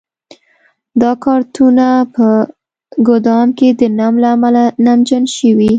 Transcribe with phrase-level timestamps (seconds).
[1.01, 2.25] دا کارتنونه په
[3.07, 5.69] ګدام کې د نم له امله نمجن شوي.